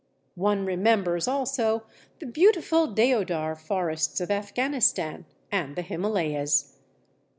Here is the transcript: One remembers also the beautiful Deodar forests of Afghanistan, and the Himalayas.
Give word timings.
One 0.33 0.65
remembers 0.65 1.27
also 1.27 1.83
the 2.17 2.25
beautiful 2.25 2.87
Deodar 2.87 3.55
forests 3.55 4.19
of 4.19 4.31
Afghanistan, 4.31 5.25
and 5.51 5.75
the 5.75 5.83
Himalayas. 5.83 6.79